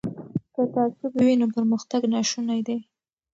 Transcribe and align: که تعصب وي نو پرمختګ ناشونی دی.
که 0.53 0.61
تعصب 0.73 1.11
وي 1.25 1.33
نو 1.39 1.45
پرمختګ 1.55 2.01
ناشونی 2.13 2.61
دی. 2.67 2.77